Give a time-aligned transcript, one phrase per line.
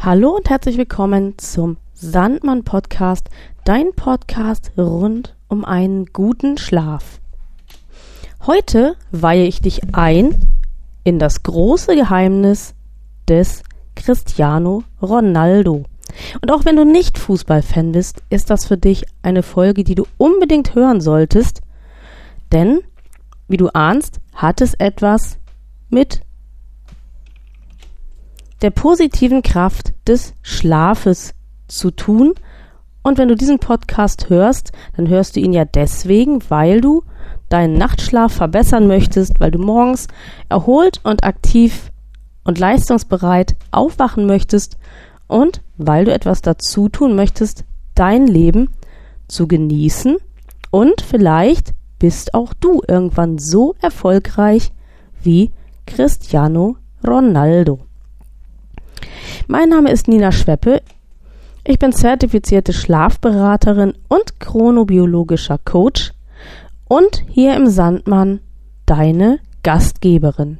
[0.00, 3.28] Hallo und herzlich willkommen zum Sandmann Podcast,
[3.64, 7.20] dein Podcast rund um einen guten Schlaf.
[8.46, 10.38] Heute weihe ich dich ein
[11.02, 12.76] in das große Geheimnis
[13.28, 13.64] des
[13.96, 15.82] Cristiano Ronaldo.
[16.40, 20.06] Und auch wenn du nicht Fußballfan bist, ist das für dich eine Folge, die du
[20.16, 21.60] unbedingt hören solltest,
[22.52, 22.82] denn,
[23.48, 25.38] wie du ahnst, hat es etwas
[25.90, 26.22] mit
[28.62, 31.34] der positiven Kraft des Schlafes
[31.68, 32.34] zu tun.
[33.02, 37.04] Und wenn du diesen Podcast hörst, dann hörst du ihn ja deswegen, weil du
[37.48, 40.08] deinen Nachtschlaf verbessern möchtest, weil du morgens
[40.48, 41.90] erholt und aktiv
[42.44, 44.78] und leistungsbereit aufwachen möchtest
[45.26, 48.70] und weil du etwas dazu tun möchtest, dein Leben
[49.28, 50.16] zu genießen
[50.70, 54.72] und vielleicht bist auch du irgendwann so erfolgreich
[55.22, 55.50] wie
[55.86, 57.87] Cristiano Ronaldo.
[59.50, 60.82] Mein Name ist Nina Schweppe.
[61.64, 66.12] Ich bin zertifizierte Schlafberaterin und chronobiologischer Coach
[66.86, 68.40] und hier im Sandmann
[68.84, 70.58] deine Gastgeberin.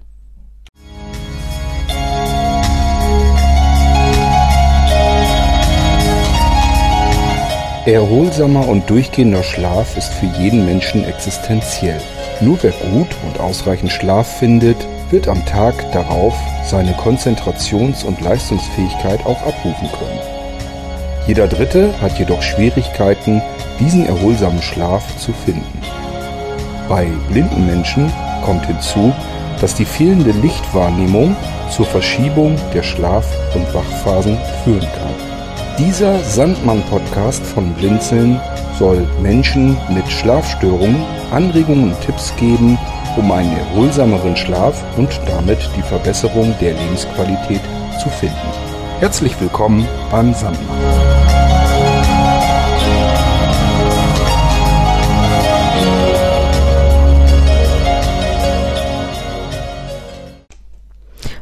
[7.85, 12.01] Erholsamer und durchgehender Schlaf ist für jeden Menschen existenziell.
[12.41, 14.79] Nur wer gut und ausreichend Schlaf findet,
[15.11, 20.21] wird am Tag darauf seine Konzentrations- und Leistungsfähigkeit auch abrufen können.
[21.27, 23.43] Jeder Dritte hat jedoch Schwierigkeiten,
[23.81, 25.81] diesen erholsamen Schlaf zu finden.
[26.89, 28.11] Bei blinden Menschen
[28.45, 29.13] kommt hinzu,
[29.61, 31.37] dass die fehlende Lichtwahrnehmung
[31.71, 35.15] zur Verschiebung der Schlaf- und Wachphasen führen kann.
[35.79, 38.41] Dieser Sandmann-Podcast von Blinzeln
[38.79, 42.79] soll Menschen mit Schlafstörungen Anregungen und Tipps geben,
[43.19, 47.61] um einen erholsameren Schlaf und damit die Verbesserung der Lebensqualität
[48.01, 48.37] zu finden.
[49.01, 50.79] Herzlich willkommen beim Sandmann.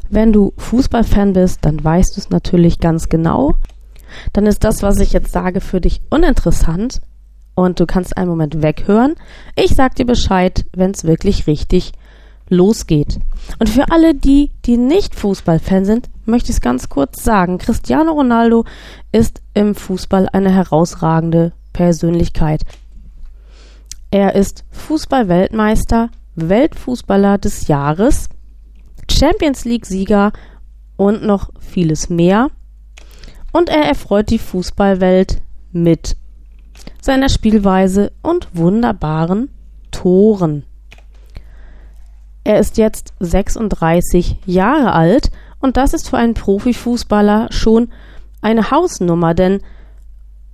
[0.08, 3.56] Wenn du Fußballfan bist, dann weißt du es natürlich ganz genau.
[4.32, 7.02] Dann ist das, was ich jetzt sage, für dich uninteressant
[7.56, 9.16] und du kannst einen Moment weghören.
[9.56, 11.92] Ich sag dir Bescheid, wenn es wirklich richtig
[12.48, 13.18] losgeht.
[13.58, 17.58] Und für alle die, die nicht Fußballfan sind, möchte ich es ganz kurz sagen.
[17.58, 18.64] Cristiano Ronaldo
[19.10, 22.62] ist im Fußball eine herausragende Persönlichkeit.
[24.10, 28.28] Er ist Fußball-Weltmeister, Weltfußballer des Jahres,
[29.10, 30.32] Champions League-Sieger
[30.96, 32.50] und noch vieles mehr.
[33.52, 35.40] Und er erfreut die Fußballwelt
[35.72, 36.16] mit
[37.00, 39.50] seiner Spielweise und wunderbaren
[39.90, 40.64] Toren.
[42.44, 45.30] Er ist jetzt 36 Jahre alt
[45.60, 47.88] und das ist für einen Profifußballer schon
[48.40, 49.60] eine Hausnummer, denn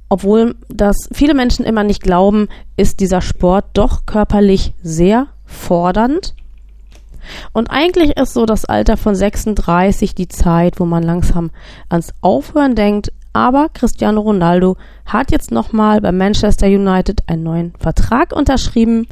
[0.08, 6.34] obwohl das viele Menschen immer nicht glauben, ist dieser Sport doch körperlich sehr fordernd.
[7.52, 11.50] Und eigentlich ist so das Alter von 36 die Zeit, wo man langsam
[11.88, 14.76] ans Aufhören denkt, aber Cristiano Ronaldo
[15.06, 19.06] hat jetzt nochmal bei Manchester United einen neuen Vertrag unterschrieben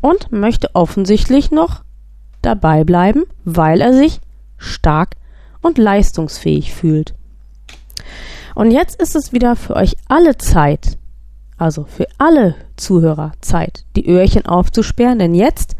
[0.00, 1.82] und möchte offensichtlich noch
[2.42, 4.20] dabei bleiben, weil er sich
[4.56, 5.16] stark
[5.62, 7.14] und leistungsfähig fühlt.
[8.54, 10.98] Und jetzt ist es wieder für euch alle Zeit,
[11.56, 15.76] also für alle Zuhörer Zeit, die Öhrchen aufzusperren, denn jetzt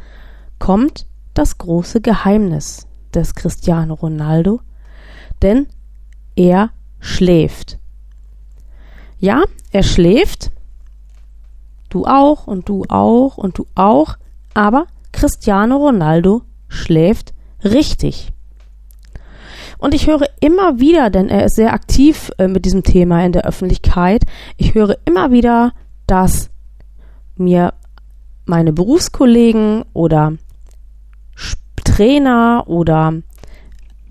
[0.59, 4.61] kommt das große Geheimnis des Cristiano Ronaldo,
[5.43, 5.67] denn
[6.37, 7.79] er schläft.
[9.19, 10.51] Ja, er schläft.
[11.89, 14.17] Du auch und du auch und du auch.
[14.55, 17.35] Aber Cristiano Ronaldo schläft
[17.65, 18.33] richtig.
[19.79, 23.33] Und ich höre immer wieder, denn er ist sehr aktiv äh, mit diesem Thema in
[23.33, 24.25] der Öffentlichkeit,
[24.59, 25.73] ich höre immer wieder,
[26.07, 26.51] dass
[27.37, 27.73] mir
[28.45, 30.35] meine Berufskollegen oder
[31.83, 33.15] Trainer oder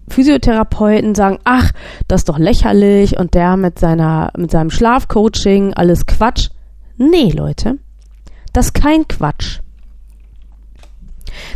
[0.09, 1.72] Physiotherapeuten sagen, ach,
[2.08, 6.50] das ist doch lächerlich und der mit seiner, mit seinem Schlafcoaching, alles Quatsch.
[6.98, 7.78] Nee, Leute,
[8.54, 9.60] das ist kein Quatsch.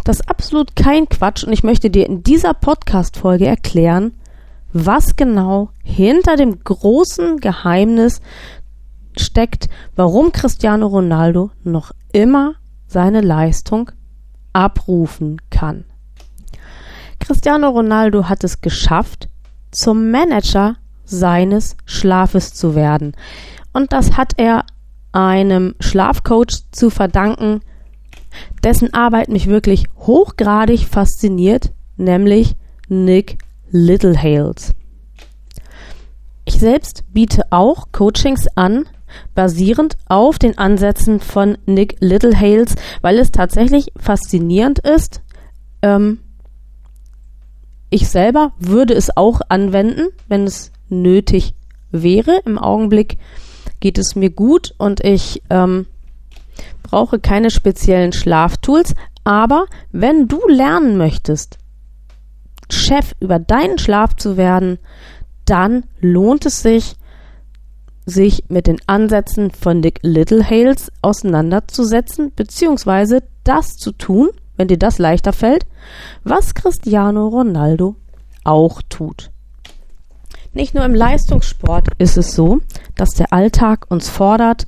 [0.03, 4.13] Das ist absolut kein Quatsch und ich möchte dir in dieser Podcast-Folge erklären,
[4.71, 8.21] was genau hinter dem großen Geheimnis
[9.17, 12.55] steckt, warum Cristiano Ronaldo noch immer
[12.87, 13.91] seine Leistung
[14.51, 15.85] abrufen kann.
[17.25, 19.29] Cristiano Ronaldo hat es geschafft,
[19.71, 20.75] zum Manager
[21.05, 23.13] seines Schlafes zu werden.
[23.71, 24.65] Und das hat er
[25.13, 27.61] einem Schlafcoach zu verdanken,
[28.61, 32.57] dessen Arbeit mich wirklich hochgradig fasziniert, nämlich
[32.89, 33.37] Nick
[33.71, 34.73] Littlehales.
[36.49, 38.85] selbst biete auch Coachings an,
[39.33, 45.21] basierend auf den Ansätzen von Nick Littlehales, weil es tatsächlich faszinierend ist.
[45.81, 46.19] Ähm,
[47.93, 51.53] ich selber würde es auch anwenden, wenn es nötig
[51.91, 52.41] wäre.
[52.43, 53.17] Im Augenblick
[53.81, 55.85] geht es mir gut und ich ähm,
[56.81, 58.95] brauche keine speziellen Schlaftools.
[59.23, 61.59] Aber wenn du lernen möchtest,
[62.71, 64.79] Chef über deinen Schlaf zu werden,
[65.45, 66.95] dann lohnt es sich,
[68.07, 74.99] sich mit den Ansätzen von Dick Littlehales auseinanderzusetzen, beziehungsweise das zu tun, wenn dir das
[74.99, 75.65] leichter fällt,
[76.23, 77.95] was Cristiano Ronaldo
[78.43, 79.31] auch tut.
[80.53, 82.59] Nicht nur im Leistungssport ist es so,
[82.95, 84.65] dass der Alltag uns fordert,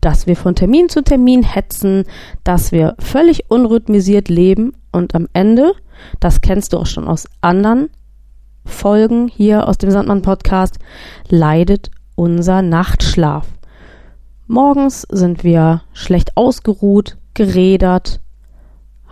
[0.00, 2.04] dass wir von Termin zu Termin hetzen,
[2.44, 5.74] dass wir völlig unrhythmisiert leben und am Ende,
[6.18, 7.90] das kennst du auch schon aus anderen
[8.64, 10.78] Folgen hier aus dem Sandmann Podcast,
[11.28, 13.46] leidet unser Nachtschlaf.
[14.46, 18.20] Morgens sind wir schlecht ausgeruht, gerädert,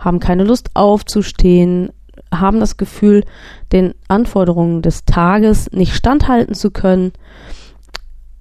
[0.01, 1.91] haben keine Lust aufzustehen,
[2.33, 3.23] haben das Gefühl,
[3.71, 7.13] den Anforderungen des Tages nicht standhalten zu können.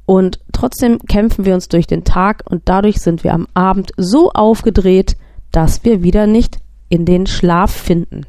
[0.06, 4.32] Und trotzdem kämpfen wir uns durch den Tag und dadurch sind wir am Abend so
[4.32, 5.16] aufgedreht,
[5.52, 6.58] dass wir wieder nicht
[6.88, 8.26] in den Schlaf finden.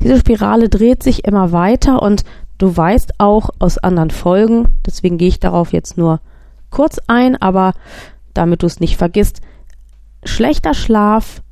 [0.00, 2.24] Diese Spirale dreht sich immer weiter und
[2.58, 6.20] du weißt auch aus anderen Folgen, deswegen gehe ich darauf jetzt nur
[6.70, 7.74] kurz ein, aber
[8.34, 9.40] damit du es nicht vergisst,
[10.24, 11.42] schlechter Schlaf,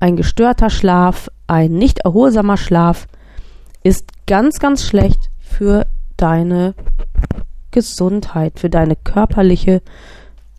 [0.00, 3.06] ein gestörter Schlaf, ein nicht erholsamer Schlaf
[3.82, 5.86] ist ganz, ganz schlecht für
[6.16, 6.74] deine
[7.70, 9.82] Gesundheit, für deine körperliche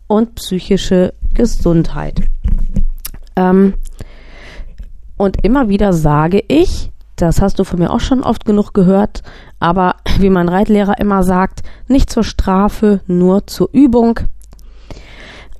[0.06, 2.22] und psychische Gesundheit.
[3.36, 3.74] Ähm,
[5.16, 9.22] und immer wieder sage ich, das hast du von mir auch schon oft genug gehört,
[9.58, 14.20] aber wie mein Reitlehrer immer sagt, nicht zur Strafe, nur zur Übung.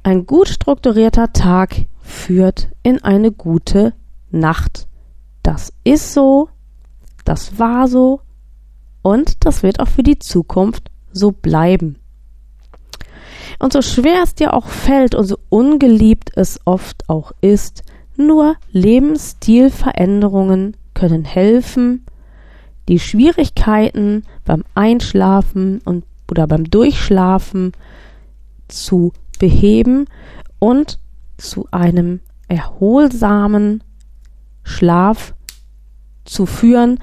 [0.02, 3.94] Ein gut strukturierter Tag führt in eine gute
[4.30, 4.86] Nacht.
[5.42, 6.50] Das ist so,
[7.24, 8.20] das war so
[9.02, 11.96] und das wird auch für die Zukunft so bleiben.
[13.58, 17.82] Und so schwer es dir auch fällt und so ungeliebt es oft auch ist,
[18.16, 22.04] nur Lebensstilveränderungen können helfen,
[22.88, 27.72] die Schwierigkeiten beim Einschlafen und oder beim Durchschlafen
[28.68, 30.06] zu beheben
[30.58, 30.98] und
[31.40, 33.82] zu einem erholsamen
[34.62, 35.34] Schlaf
[36.24, 36.98] zu führen,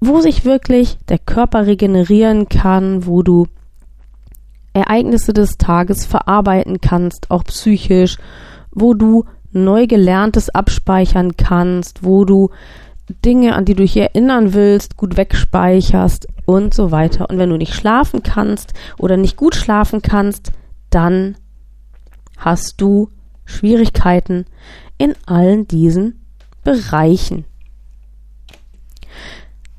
[0.00, 3.46] wo sich wirklich der Körper regenerieren kann, wo du
[4.72, 8.18] Ereignisse des Tages verarbeiten kannst, auch psychisch,
[8.70, 12.50] wo du neu gelerntes abspeichern kannst, wo du
[13.24, 17.28] Dinge, an die du dich erinnern willst, gut wegspeicherst und so weiter.
[17.28, 20.52] Und wenn du nicht schlafen kannst oder nicht gut schlafen kannst,
[20.90, 21.36] dann
[22.36, 23.10] hast du
[23.44, 24.46] Schwierigkeiten
[24.98, 26.24] in allen diesen
[26.64, 27.44] Bereichen.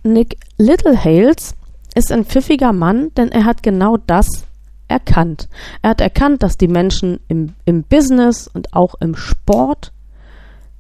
[0.03, 1.55] Nick Littlehales
[1.95, 4.45] ist ein pfiffiger Mann, denn er hat genau das
[4.87, 5.47] erkannt.
[5.81, 9.93] Er hat erkannt, dass die Menschen im, im Business und auch im Sport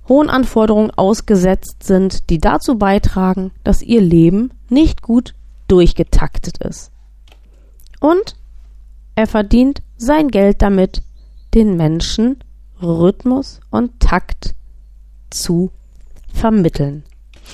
[0.07, 5.33] hohen Anforderungen ausgesetzt sind, die dazu beitragen, dass ihr Leben nicht gut
[5.67, 6.91] durchgetaktet ist.
[7.99, 8.35] Und
[9.15, 11.03] er verdient sein Geld damit,
[11.53, 12.43] den Menschen
[12.83, 14.55] Rhythmus und Takt
[15.29, 15.71] zu
[16.33, 17.03] vermitteln.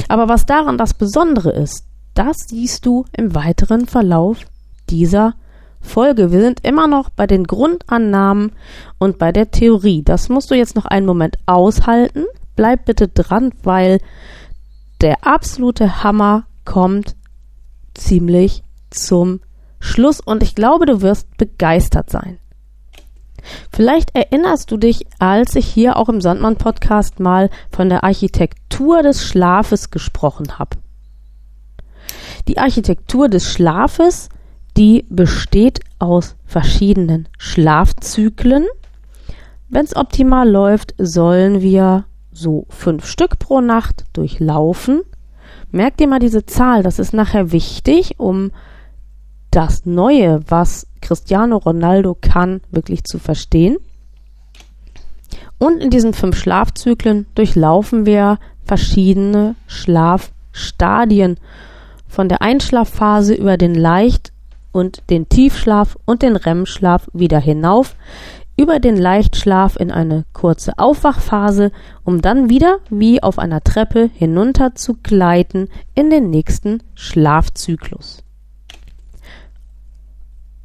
[0.07, 4.39] Aber was daran das Besondere ist, das siehst du im weiteren Verlauf
[4.89, 5.35] dieser
[5.81, 6.31] Folge.
[6.31, 8.51] Wir sind immer noch bei den Grundannahmen
[8.97, 10.03] und bei der Theorie.
[10.03, 12.25] Das musst du jetzt noch einen Moment aushalten.
[12.55, 13.99] Bleib bitte dran, weil
[15.01, 17.15] der absolute Hammer kommt
[17.93, 19.39] ziemlich zum
[19.79, 22.37] Schluss und ich glaube, du wirst begeistert sein.
[23.71, 29.23] Vielleicht erinnerst du dich, als ich hier auch im Sandmann-Podcast mal von der Architektur des
[29.23, 30.77] Schlafes gesprochen habe.
[32.47, 34.29] Die Architektur des Schlafes,
[34.77, 38.65] die besteht aus verschiedenen Schlafzyklen.
[39.67, 45.01] Wenn es optimal läuft, sollen wir so fünf Stück pro Nacht durchlaufen.
[45.71, 48.51] Merk dir mal diese Zahl, das ist nachher wichtig, um
[49.51, 53.77] das Neue, was Cristiano Ronaldo kann, wirklich zu verstehen.
[55.57, 61.37] Und in diesen fünf Schlafzyklen durchlaufen wir verschiedene Schlafstadien.
[62.07, 64.31] Von der Einschlafphase über den Leicht-
[64.71, 67.95] und den Tiefschlaf und den REM-Schlaf wieder hinauf,
[68.59, 71.71] über den Leichtschlaf in eine kurze Aufwachphase,
[72.03, 78.23] um dann wieder wie auf einer Treppe hinunter zu gleiten in den nächsten Schlafzyklus.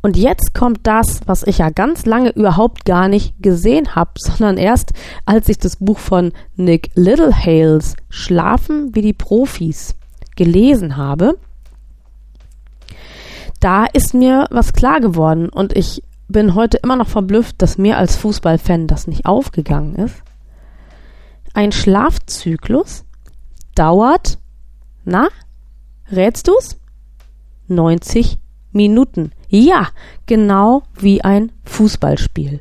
[0.04, 4.58] Und jetzt kommt das, was ich ja ganz lange überhaupt gar nicht gesehen habe, sondern
[4.58, 4.92] erst
[5.25, 9.94] als ich das Buch von Nick Littlehales Schlafen wie die Profis
[10.37, 11.38] gelesen habe.
[13.61, 17.96] Da ist mir was klar geworden und ich bin heute immer noch verblüfft, dass mir
[17.96, 20.23] als Fußballfan das nicht aufgegangen ist.
[21.54, 23.06] Ein Schlafzyklus
[23.75, 24.37] dauert,
[25.06, 25.28] na,
[26.12, 26.78] rätst du's?
[27.68, 28.37] 90
[28.73, 29.30] Minuten.
[29.56, 29.90] Ja,
[30.26, 32.58] genau wie ein Fußballspiel.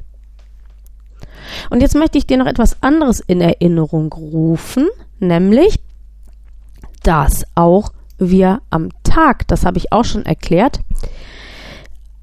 [1.71, 5.79] Und jetzt möchte ich dir noch etwas anderes in Erinnerung rufen, nämlich,
[7.01, 10.81] dass auch wir am Tag, das habe ich auch schon erklärt,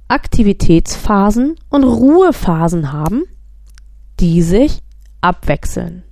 [0.07, 3.25] Aktivitätsphasen und Ruhephasen haben,
[4.21, 4.83] die sich
[5.21, 6.05] abwechseln.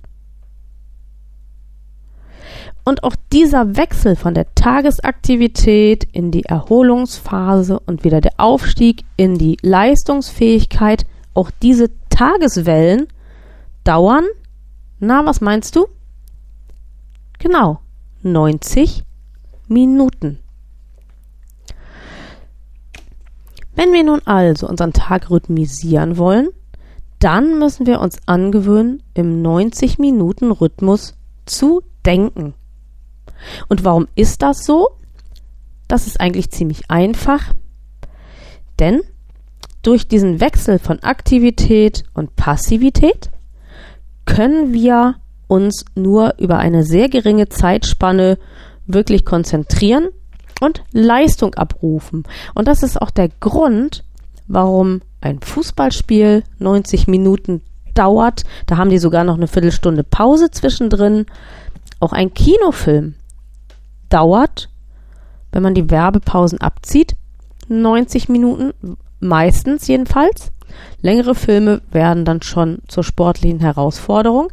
[2.89, 9.37] Und auch dieser Wechsel von der Tagesaktivität in die Erholungsphase und wieder der Aufstieg in
[9.37, 11.05] die Leistungsfähigkeit,
[11.35, 13.05] auch diese Tageswellen
[13.83, 14.25] dauern,
[14.97, 15.85] na, was meinst du?
[17.37, 17.79] Genau,
[18.23, 19.03] 90
[19.67, 20.39] Minuten.
[23.75, 26.47] Wenn wir nun also unseren Tag rhythmisieren wollen,
[27.19, 31.13] dann müssen wir uns angewöhnen, im 90-Minuten-Rhythmus
[31.45, 32.55] zu denken.
[33.67, 34.89] Und warum ist das so?
[35.87, 37.53] Das ist eigentlich ziemlich einfach,
[38.79, 39.01] denn
[39.81, 43.29] durch diesen Wechsel von Aktivität und Passivität
[44.25, 45.15] können wir
[45.47, 48.37] uns nur über eine sehr geringe Zeitspanne
[48.85, 50.09] wirklich konzentrieren
[50.61, 52.23] und Leistung abrufen.
[52.53, 54.03] Und das ist auch der Grund,
[54.47, 57.61] warum ein Fußballspiel 90 Minuten
[57.93, 58.43] dauert.
[58.65, 61.25] Da haben die sogar noch eine Viertelstunde Pause zwischendrin.
[61.99, 63.15] Auch ein Kinofilm
[64.09, 64.69] dauert,
[65.51, 67.15] wenn man die Werbepausen abzieht,
[67.67, 68.73] 90 Minuten,
[69.19, 70.51] meistens jedenfalls.
[71.01, 74.51] Längere Filme werden dann schon zur sportlichen Herausforderung,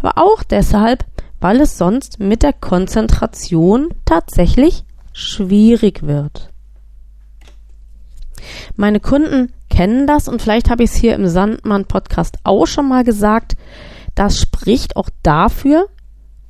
[0.00, 1.04] aber auch deshalb,
[1.40, 6.50] weil es sonst mit der Konzentration tatsächlich schwierig wird.
[8.76, 12.88] Meine Kunden kennen das und vielleicht habe ich es hier im Sandmann Podcast auch schon
[12.88, 13.56] mal gesagt.
[14.14, 15.88] Das spricht auch dafür,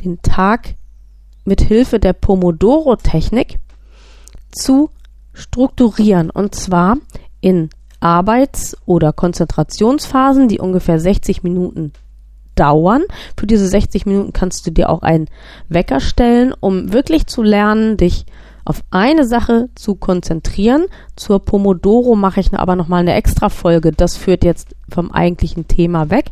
[0.04, 0.74] den Tag
[1.48, 3.58] mit Hilfe der Pomodoro-Technik
[4.52, 4.90] zu
[5.32, 6.98] strukturieren und zwar
[7.40, 11.92] in Arbeits- oder Konzentrationsphasen, die ungefähr 60 Minuten
[12.54, 13.02] dauern.
[13.36, 15.26] Für diese 60 Minuten kannst du dir auch einen
[15.68, 18.26] Wecker stellen, um wirklich zu lernen, dich
[18.64, 20.86] auf eine Sache zu konzentrieren.
[21.16, 23.92] Zur Pomodoro mache ich aber nochmal eine extra Folge.
[23.92, 26.26] Das führt jetzt vom eigentlichen Thema weg.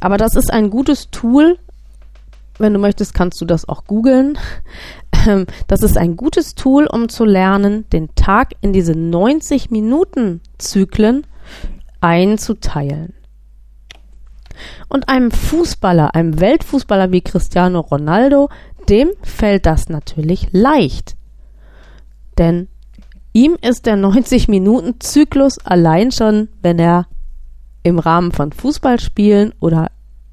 [0.00, 1.58] Aber das ist ein gutes Tool,
[2.58, 4.38] wenn du möchtest, kannst du das auch googeln.
[5.26, 10.40] Ähm, das ist ein gutes Tool, um zu lernen, den Tag in diese 90 Minuten
[10.58, 11.26] Zyklen
[12.00, 13.14] einzuteilen.
[14.88, 18.50] Und einem Fußballer, einem Weltfußballer wie Cristiano Ronaldo,
[18.88, 21.16] dem fällt das natürlich leicht.
[22.38, 22.68] Denn
[23.32, 27.06] ihm ist der 90 Minuten Zyklus allein schon, wenn er
[27.82, 29.90] im Rahmen von Fußballspielen oder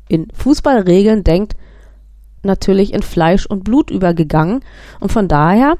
[0.07, 1.53] in Fußballregeln denkt,
[2.43, 4.61] natürlich in Fleisch und Blut übergegangen
[4.99, 5.77] und von daher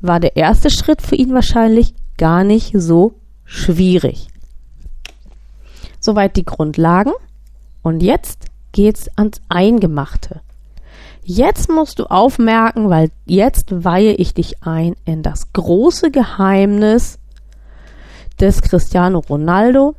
[0.00, 4.28] war der erste Schritt für ihn wahrscheinlich gar nicht so schwierig.
[6.00, 7.12] Soweit die Grundlagen.
[7.82, 10.40] Und jetzt geht's ans Eingemachte.
[11.22, 17.18] Jetzt musst du aufmerken, weil jetzt weihe ich dich ein in das große Geheimnis
[18.40, 19.94] des Cristiano Ronaldo,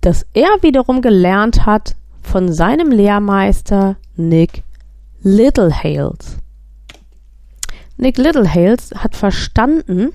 [0.00, 4.62] das er wiederum gelernt hat von seinem Lehrmeister Nick
[5.22, 6.38] Littlehales.
[7.96, 10.12] Nick Littlehales hat verstanden,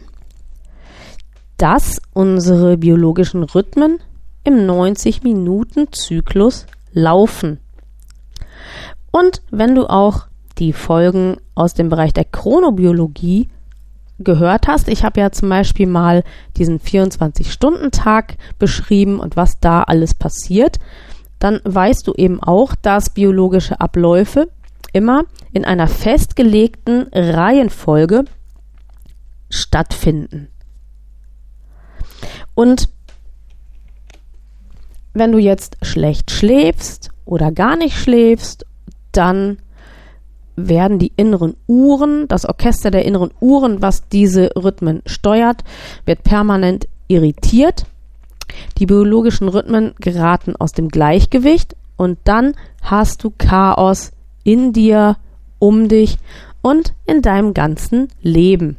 [1.57, 4.00] dass unsere biologischen Rhythmen
[4.45, 7.60] im 90-Minuten-Zyklus laufen.
[9.12, 13.50] Und wenn du auch die Folgen aus dem Bereich der Chronobiologie
[14.19, 16.24] gehört hast, ich habe ja zum Beispiel mal
[16.55, 20.79] diesen 24-Stunden-Tag beschrieben und was da alles passiert,
[21.39, 24.48] dann weißt du eben auch, dass biologische Abläufe
[24.93, 28.23] immer in einer festgelegten Reihenfolge
[29.50, 30.47] stattfinden.
[32.55, 32.89] Und
[35.13, 38.65] wenn du jetzt schlecht schläfst oder gar nicht schläfst,
[39.12, 39.57] dann
[40.55, 45.63] werden die inneren Uhren, das Orchester der inneren Uhren, was diese Rhythmen steuert,
[46.05, 47.85] wird permanent irritiert.
[48.77, 54.12] Die biologischen Rhythmen geraten aus dem Gleichgewicht und dann hast du Chaos
[54.43, 55.17] in dir,
[55.59, 56.17] um dich
[56.62, 58.77] und in deinem ganzen Leben.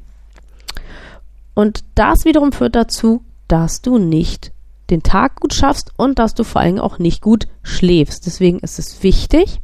[1.54, 4.52] Und das wiederum führt dazu, dass du nicht
[4.90, 8.26] den Tag gut schaffst und dass du vor allem auch nicht gut schläfst.
[8.26, 9.61] Deswegen ist es wichtig,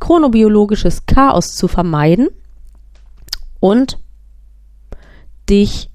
[0.00, 2.28] chronobiologisches Chaos zu vermeiden
[3.60, 3.98] und
[5.48, 5.90] dich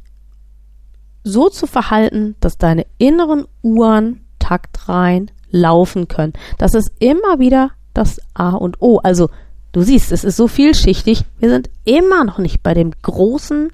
[1.24, 6.34] so zu verhalten, dass deine inneren Uhren taktrein laufen können.
[6.58, 9.00] Das ist immer wieder das A und O.
[9.00, 9.30] Also
[9.72, 11.24] du siehst, es ist so vielschichtig.
[11.40, 13.72] Wir sind immer noch nicht bei dem großen,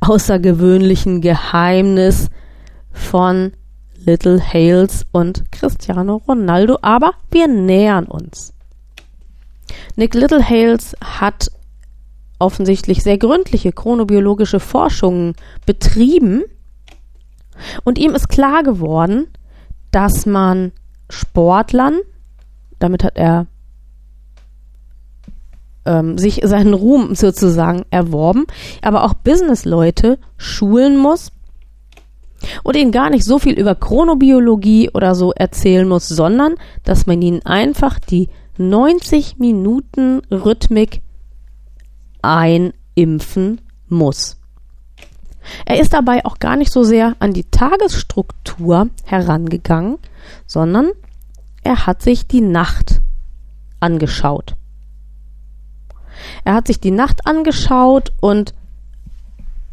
[0.00, 2.28] außergewöhnlichen Geheimnis
[2.92, 3.52] von
[4.04, 8.52] Little Hales und Cristiano Ronaldo, aber wir nähern uns.
[9.96, 11.50] Nick Little Hales hat
[12.38, 15.34] offensichtlich sehr gründliche chronobiologische Forschungen
[15.64, 16.44] betrieben
[17.84, 19.28] und ihm ist klar geworden,
[19.90, 20.72] dass man
[21.08, 21.98] Sportlern,
[22.78, 23.46] damit hat er
[25.84, 28.46] ähm, sich seinen Ruhm sozusagen erworben,
[28.82, 31.32] aber auch Businessleute schulen muss,
[32.62, 36.54] und ihnen gar nicht so viel über Chronobiologie oder so erzählen muss, sondern
[36.84, 38.28] dass man ihnen einfach die
[38.58, 41.00] 90 Minuten Rhythmik
[42.22, 44.38] einimpfen muss.
[45.64, 49.98] Er ist dabei auch gar nicht so sehr an die Tagesstruktur herangegangen,
[50.46, 50.90] sondern
[51.66, 53.00] er hat sich die Nacht
[53.80, 54.54] angeschaut.
[56.44, 58.54] Er hat sich die Nacht angeschaut und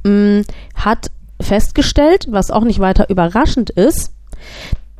[0.03, 4.11] mh, mm, hat festgestellt, was auch nicht weiter überraschend ist,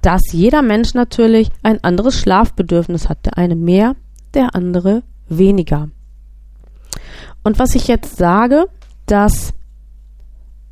[0.02, 3.26] dass jeder Mensch natürlich ein anderes Schlafbedürfnis hat.
[3.26, 3.96] Der eine mehr,
[4.36, 5.90] der andere weniger.
[7.44, 8.68] Und was ich jetzt sage,
[9.08, 9.56] das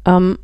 [0.05, 0.37] ähm,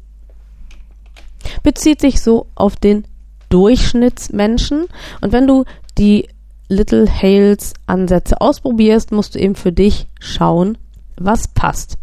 [1.61, 3.05] bezieht sich so auf den
[3.49, 4.85] Durchschnittsmenschen.
[5.21, 5.65] Und wenn du
[5.97, 6.27] die
[6.69, 10.77] Little Hales Ansätze ausprobierst, musst du eben für dich schauen,
[11.17, 11.97] was passt.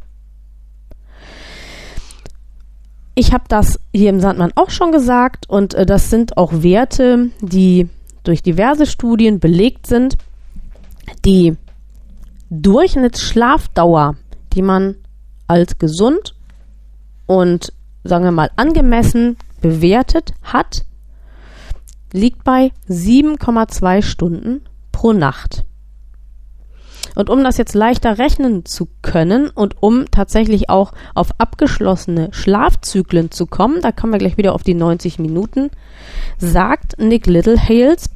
[3.14, 7.30] Ich habe das hier im Sandmann auch schon gesagt und äh, das sind auch Werte,
[7.40, 7.88] die
[8.24, 10.16] durch diverse Studien belegt sind.
[11.24, 11.56] Die
[12.50, 14.16] Durchschnittsschlafdauer,
[14.52, 14.96] die man
[15.46, 16.34] als gesund
[17.26, 20.84] und sagen wir mal angemessen bewertet hat,
[22.14, 25.64] liegt bei 7,2 Stunden pro Nacht.
[27.16, 33.30] Und um das jetzt leichter rechnen zu können und um tatsächlich auch auf abgeschlossene Schlafzyklen
[33.30, 35.70] zu kommen, da kommen wir gleich wieder auf die 90 Minuten,
[36.38, 38.10] sagt Nick Littlehales,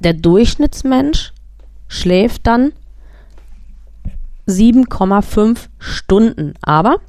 [0.00, 1.32] der Durchschnittsmensch
[1.88, 2.72] schläft dann
[4.46, 6.54] 7,5 Stunden.
[6.62, 7.00] Aber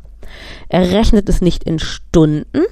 [0.67, 2.63] er rechnet es nicht in Stunden,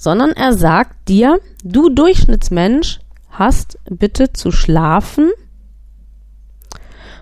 [0.00, 5.30] sondern er sagt dir, du Durchschnittsmensch hast bitte zu schlafen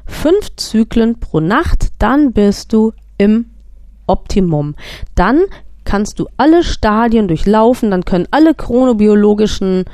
[0.07, 3.47] fünf Zyklen pro Nacht, dann bist du im
[4.07, 4.77] Optimum.
[5.17, 5.43] Dann
[5.85, 9.85] kannst du alle Stadien durchlaufen, dann können alle chronobiologischen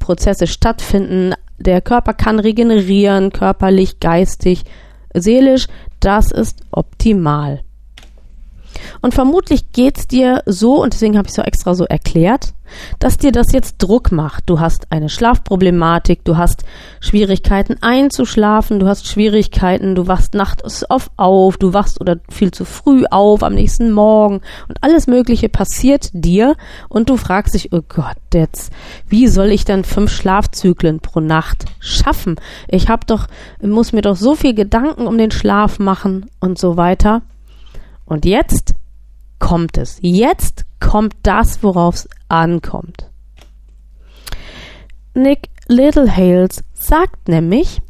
[0.00, 1.34] Prozesse stattfinden.
[1.58, 4.64] Der Körper kann regenerieren, körperlich, geistig,
[5.14, 5.68] seelisch.
[6.00, 7.62] Das ist optimal.
[9.00, 12.54] Und vermutlich geht es dir so, und deswegen habe ich es so extra so erklärt,
[12.98, 14.44] dass dir das jetzt Druck macht.
[14.46, 16.64] Du hast eine Schlafproblematik, du hast
[17.00, 22.64] Schwierigkeiten einzuschlafen, du hast Schwierigkeiten, du wachst nachts oft auf, du wachst oder viel zu
[22.64, 26.56] früh auf am nächsten Morgen und alles Mögliche passiert dir
[26.88, 28.72] und du fragst dich, oh Gott, jetzt,
[29.08, 32.36] wie soll ich denn fünf Schlafzyklen pro Nacht schaffen?
[32.68, 33.26] Ich habe doch,
[33.62, 37.22] muss mir doch so viel Gedanken um den Schlaf machen und so weiter.
[38.06, 38.74] Und jetzt
[39.38, 39.98] kommt es.
[40.00, 43.10] Jetzt kommt das, worauf es ankommt.
[45.14, 47.80] Nick Littlehales sagt nämlich,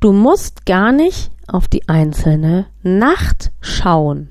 [0.00, 4.30] du musst gar nicht auf die einzelne Nacht schauen,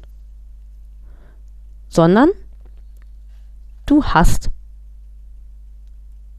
[1.89, 2.29] sondern
[3.85, 4.51] du hast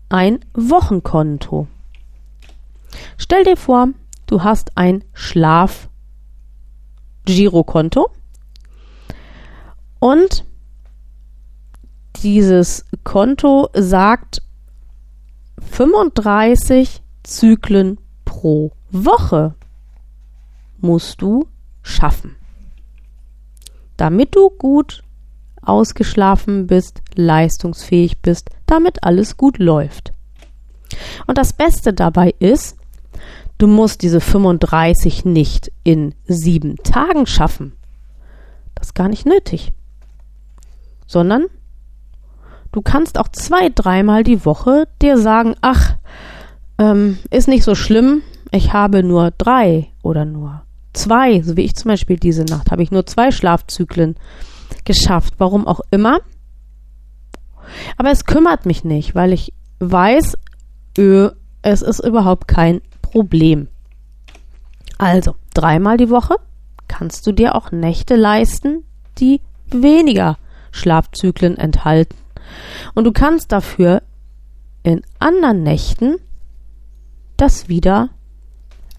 [0.08, 1.66] ein Wochenkonto.
[3.16, 3.88] Stell dir vor,
[4.26, 5.87] du hast ein Schlaf
[7.28, 8.10] Girokonto.
[9.98, 10.46] Und
[12.22, 14.40] dieses Konto sagt
[15.60, 19.54] 35 Zyklen pro Woche
[20.78, 21.46] musst du
[21.82, 22.36] schaffen.
[23.98, 25.02] Damit du gut
[25.60, 30.14] ausgeschlafen bist, leistungsfähig bist, damit alles gut läuft.
[31.26, 32.78] Und das Beste dabei ist,
[33.58, 37.72] Du musst diese 35 nicht in sieben Tagen schaffen.
[38.74, 39.72] Das ist gar nicht nötig.
[41.06, 41.46] Sondern
[42.70, 45.96] du kannst auch zwei, dreimal die Woche dir sagen, ach,
[46.78, 51.74] ähm, ist nicht so schlimm, ich habe nur drei oder nur zwei, so wie ich
[51.74, 54.16] zum Beispiel diese Nacht, habe ich nur zwei Schlafzyklen
[54.84, 55.34] geschafft.
[55.38, 56.20] Warum auch immer.
[57.96, 60.36] Aber es kümmert mich nicht, weil ich weiß,
[61.62, 63.68] es ist überhaupt kein Problem.
[64.98, 66.36] Also, dreimal die Woche
[66.88, 68.84] kannst du dir auch Nächte leisten,
[69.18, 69.40] die
[69.70, 70.38] weniger
[70.72, 72.16] Schlafzyklen enthalten.
[72.94, 74.02] Und du kannst dafür
[74.82, 76.16] in anderen Nächten
[77.36, 78.08] das wieder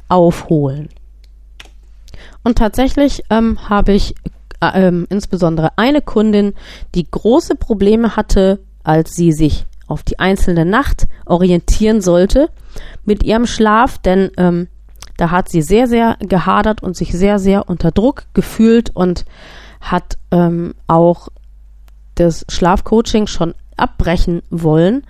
[0.07, 0.89] aufholen.
[2.43, 4.15] Und tatsächlich ähm, habe ich
[4.61, 6.53] äh, ähm, insbesondere eine Kundin,
[6.95, 12.49] die große Probleme hatte, als sie sich auf die einzelne Nacht orientieren sollte
[13.05, 14.67] mit ihrem Schlaf, denn ähm,
[15.17, 19.25] da hat sie sehr, sehr gehadert und sich sehr, sehr unter Druck gefühlt und
[19.81, 21.27] hat ähm, auch
[22.15, 25.03] das Schlafcoaching schon abbrechen wollen.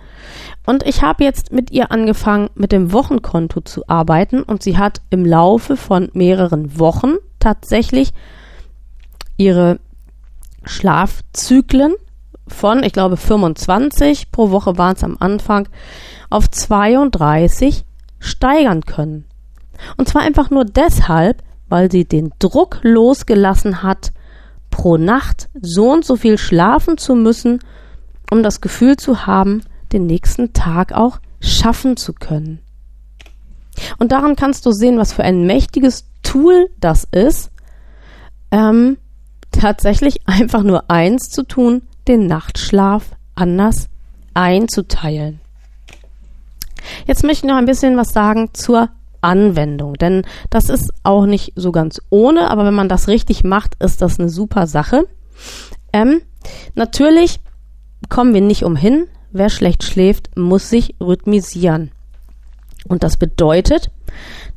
[0.66, 5.00] Und ich habe jetzt mit ihr angefangen, mit dem Wochenkonto zu arbeiten und sie hat
[5.10, 8.12] im Laufe von mehreren Wochen tatsächlich
[9.36, 9.80] ihre
[10.64, 11.94] Schlafzyklen
[12.50, 15.68] von, ich glaube, 25 pro Woche waren es am Anfang,
[16.28, 17.84] auf 32
[18.18, 19.24] steigern können.
[19.96, 24.12] Und zwar einfach nur deshalb, weil sie den Druck losgelassen hat,
[24.70, 27.60] pro Nacht so und so viel schlafen zu müssen,
[28.30, 32.60] um das Gefühl zu haben, den nächsten Tag auch schaffen zu können.
[33.98, 37.50] Und daran kannst du sehen, was für ein mächtiges Tool das ist,
[38.50, 38.98] ähm,
[39.50, 43.88] tatsächlich einfach nur eins zu tun, den Nachtschlaf anders
[44.34, 45.40] einzuteilen.
[47.06, 48.88] Jetzt möchte ich noch ein bisschen was sagen zur
[49.20, 53.74] Anwendung, denn das ist auch nicht so ganz ohne, aber wenn man das richtig macht,
[53.82, 55.06] ist das eine super Sache.
[55.92, 56.22] Ähm,
[56.74, 57.40] natürlich
[58.08, 61.90] kommen wir nicht umhin, wer schlecht schläft, muss sich rhythmisieren.
[62.88, 63.90] Und das bedeutet,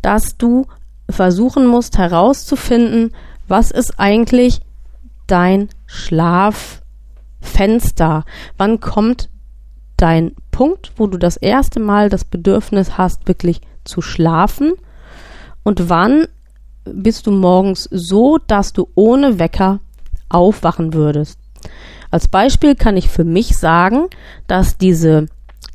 [0.01, 0.65] dass du
[1.09, 3.11] versuchen musst herauszufinden,
[3.47, 4.61] was ist eigentlich
[5.27, 5.69] dein
[7.43, 8.25] Schlaffenster?
[8.57, 9.29] Wann kommt
[9.97, 14.73] dein Punkt, wo du das erste Mal das Bedürfnis hast, wirklich zu schlafen?
[15.63, 16.27] Und wann
[16.85, 19.79] bist du morgens so, dass du ohne Wecker
[20.29, 21.39] aufwachen würdest?
[22.11, 24.07] Als Beispiel kann ich für mich sagen,
[24.47, 25.27] dass diese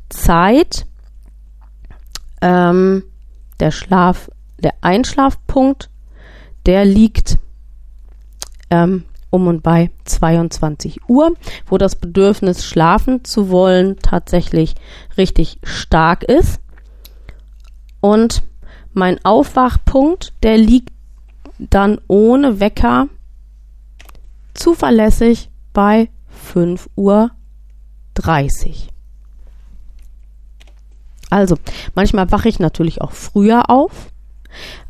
[0.09, 0.85] Zeit
[2.41, 3.03] ähm,
[3.59, 4.29] der Schlaf,
[4.59, 5.89] der Einschlafpunkt,
[6.65, 7.37] der liegt
[8.69, 11.33] ähm, um und bei 22 Uhr,
[11.67, 14.75] wo das Bedürfnis schlafen zu wollen tatsächlich
[15.17, 16.59] richtig stark ist.
[18.01, 18.43] Und
[18.93, 20.91] mein Aufwachpunkt, der liegt
[21.59, 23.07] dann ohne Wecker
[24.53, 26.09] zuverlässig bei
[26.53, 27.31] 5.30 Uhr.
[31.29, 31.57] Also,
[31.93, 34.11] manchmal wache ich natürlich auch früher auf,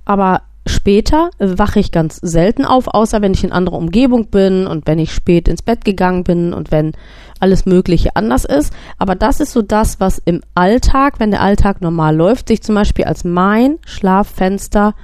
[0.06, 4.88] aber später wache ich ganz selten auf, außer wenn ich in anderer Umgebung bin und
[4.88, 6.94] wenn ich spät ins Bett gegangen bin und wenn
[7.40, 8.74] alles Mögliche anders ist.
[8.98, 12.76] Aber das ist so das, was im Alltag, wenn der Alltag normal läuft, sich zum
[12.76, 14.96] Beispiel als mein Schlaffenster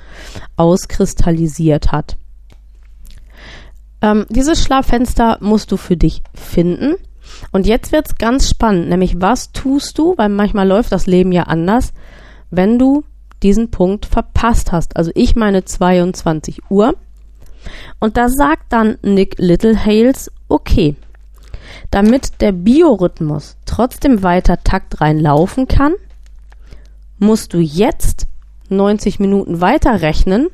[0.56, 2.17] auskristallisiert hat.
[4.01, 6.95] Ähm, dieses Schlaffenster musst du für dich finden.
[7.51, 11.32] Und jetzt wird es ganz spannend, nämlich was tust du, weil manchmal läuft das Leben
[11.32, 11.93] ja anders,
[12.51, 13.04] wenn du
[13.45, 14.97] diesen Punkt verpasst hast.
[14.97, 16.95] Also ich meine 22 Uhr.
[17.99, 20.95] Und da sagt dann Nick Littlehales, okay,
[21.91, 25.93] damit der Biorhythmus trotzdem weiter taktrein laufen kann,
[27.19, 28.27] musst du jetzt
[28.69, 30.47] 90 Minuten weiter rechnen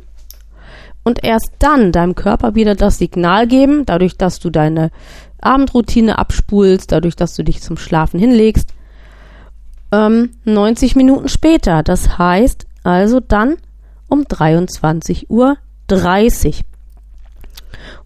[1.04, 4.92] und erst dann deinem Körper wieder das Signal geben, dadurch, dass du deine
[5.40, 8.74] Abendroutine abspulst, dadurch, dass du dich zum Schlafen hinlegst,
[9.94, 11.84] ähm, 90 Minuten später.
[11.84, 13.58] Das heißt, also dann
[14.08, 15.58] um 23.30 Uhr.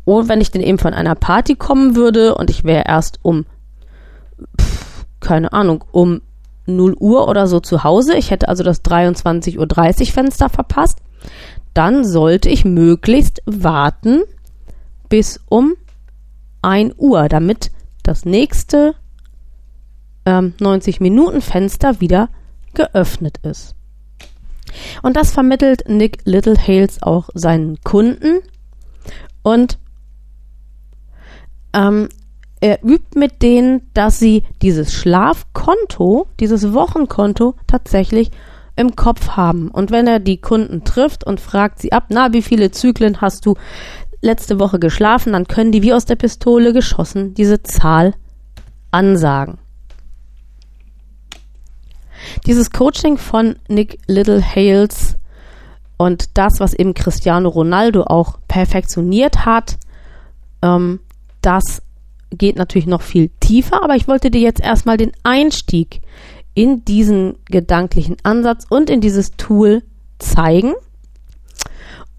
[0.05, 3.45] Und wenn ich denn eben von einer Party kommen würde und ich wäre erst um,
[4.59, 6.21] pf, keine Ahnung, um
[6.67, 10.99] 0 Uhr oder so zu Hause, ich hätte also das 23.30 Uhr Fenster verpasst,
[11.73, 14.23] dann sollte ich möglichst warten
[15.09, 15.73] bis um
[16.61, 17.71] 1 Uhr, damit
[18.03, 18.95] das nächste
[20.25, 22.29] ähm, 90 Minuten Fenster wieder
[22.73, 23.75] geöffnet ist.
[25.01, 28.39] Und das vermittelt Nick Littlehales auch seinen Kunden.
[29.43, 29.77] Und
[31.73, 32.09] ähm,
[32.61, 38.31] er übt mit denen, dass sie dieses Schlafkonto, dieses Wochenkonto tatsächlich
[38.75, 39.69] im Kopf haben.
[39.69, 43.45] Und wenn er die Kunden trifft und fragt sie ab, na, wie viele Zyklen hast
[43.45, 43.55] du
[44.21, 48.13] letzte Woche geschlafen, dann können die wie aus der Pistole geschossen diese Zahl
[48.91, 49.59] ansagen.
[52.45, 55.15] Dieses Coaching von Nick Little Hales
[55.97, 59.77] und das, was eben Cristiano Ronaldo auch perfektioniert hat,
[60.61, 60.99] ähm,
[61.41, 61.81] das
[62.31, 66.01] geht natürlich noch viel tiefer, aber ich wollte dir jetzt erstmal den Einstieg
[66.53, 69.83] in diesen gedanklichen Ansatz und in dieses Tool
[70.19, 70.73] zeigen.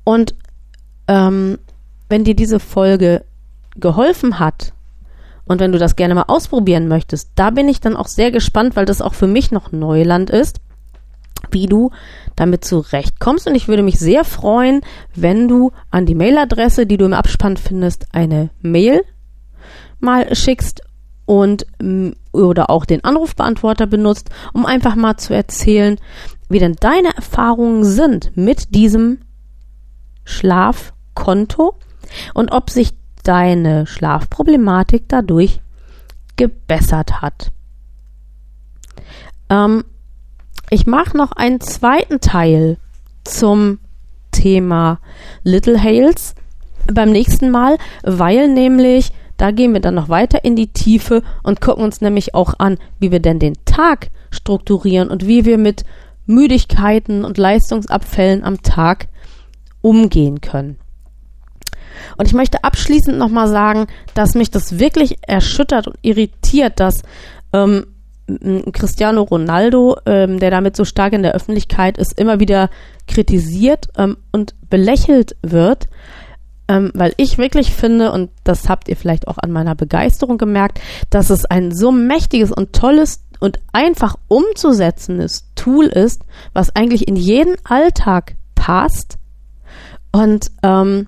[0.04, 0.34] Und
[1.08, 1.58] ähm,
[2.08, 3.24] wenn dir diese Folge
[3.74, 4.72] geholfen hat
[5.46, 8.76] und wenn du das gerne mal ausprobieren möchtest, da bin ich dann auch sehr gespannt,
[8.76, 10.60] weil das auch für mich noch Neuland ist,
[11.50, 11.90] wie du
[12.34, 13.46] damit zurechtkommst.
[13.46, 14.80] Und ich würde mich sehr freuen,
[15.14, 19.02] wenn du an die Mailadresse, die du im Abspann findest, eine Mail
[20.00, 20.82] mal schickst
[21.24, 25.98] und mm, oder auch den Anrufbeantworter benutzt, um einfach mal zu erzählen,
[26.48, 29.20] wie denn deine Erfahrungen sind mit diesem
[30.24, 31.74] Schlafkonto
[32.34, 32.94] und ob sich
[33.26, 35.60] deine Schlafproblematik dadurch
[36.36, 37.52] gebessert hat.
[39.50, 39.84] Ähm,
[40.70, 42.78] ich mache noch einen zweiten Teil
[43.24, 43.78] zum
[44.32, 45.00] Thema
[45.42, 46.34] Little Hales
[46.92, 51.60] beim nächsten Mal, weil nämlich da gehen wir dann noch weiter in die Tiefe und
[51.60, 55.84] gucken uns nämlich auch an, wie wir denn den Tag strukturieren und wie wir mit
[56.24, 59.08] Müdigkeiten und Leistungsabfällen am Tag
[59.82, 60.78] umgehen können.
[62.16, 67.02] Und ich möchte abschließend nochmal sagen, dass mich das wirklich erschüttert und irritiert, dass
[67.52, 67.86] ähm,
[68.72, 72.70] Cristiano Ronaldo, ähm, der damit so stark in der Öffentlichkeit ist, immer wieder
[73.06, 75.86] kritisiert ähm, und belächelt wird,
[76.68, 80.80] ähm, weil ich wirklich finde, und das habt ihr vielleicht auch an meiner Begeisterung gemerkt,
[81.10, 87.16] dass es ein so mächtiges und tolles und einfach umzusetzendes Tool ist, was eigentlich in
[87.16, 89.18] jeden Alltag passt.
[90.10, 91.06] Und ähm,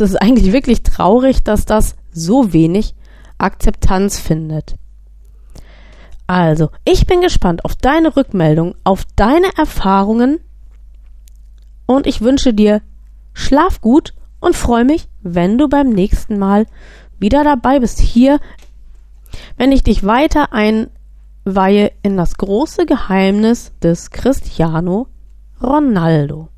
[0.00, 2.94] es ist eigentlich wirklich traurig, dass das so wenig
[3.38, 4.76] Akzeptanz findet.
[6.26, 10.38] Also, ich bin gespannt auf deine Rückmeldung, auf deine Erfahrungen
[11.86, 12.82] und ich wünsche dir
[13.32, 16.66] Schlaf gut und freue mich, wenn du beim nächsten Mal
[17.18, 18.38] wieder dabei bist hier,
[19.56, 25.08] wenn ich dich weiter einweihe in das große Geheimnis des Cristiano
[25.60, 26.48] Ronaldo.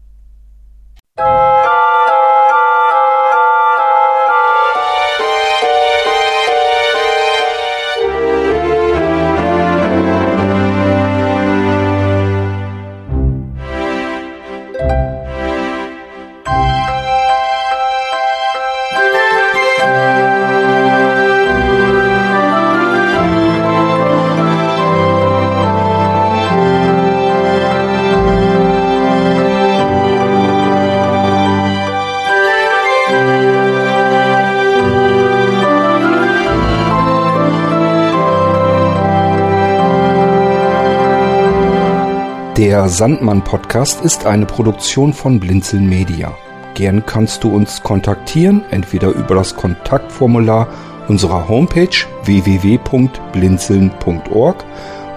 [42.72, 46.34] Der Sandmann Podcast ist eine Produktion von Blinzeln Media.
[46.72, 50.68] Gern kannst du uns kontaktieren, entweder über das Kontaktformular
[51.06, 54.64] unserer Homepage www.blinzeln.org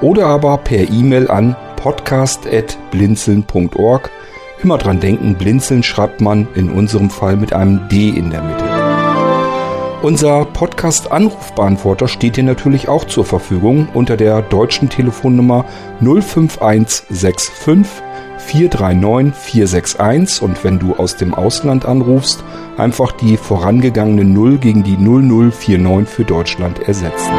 [0.01, 4.11] oder aber per E-Mail an podcast.blinzeln.org.
[4.61, 8.64] Immer dran denken, Blinzeln schreibt man in unserem Fall mit einem D in der Mitte.
[10.05, 15.65] Unser Podcast-Anrufbeantworter steht dir natürlich auch zur Verfügung unter der deutschen Telefonnummer
[15.99, 17.51] 05165
[18.37, 22.43] 439 461 und wenn du aus dem Ausland anrufst,
[22.77, 27.31] einfach die vorangegangene 0 gegen die 0049 für Deutschland ersetzen.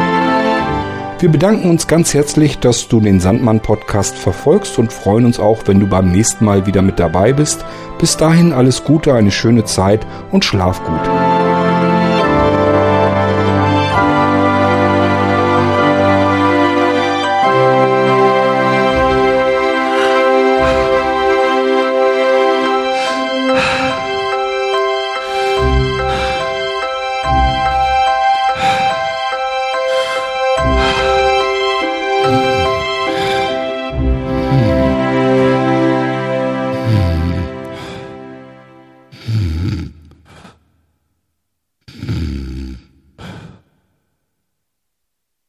[1.19, 5.59] Wir bedanken uns ganz herzlich, dass du den Sandmann Podcast verfolgst und freuen uns auch,
[5.67, 7.63] wenn du beim nächsten Mal wieder mit dabei bist.
[7.97, 11.16] Bis dahin alles Gute, eine schöne Zeit und schlaf gut.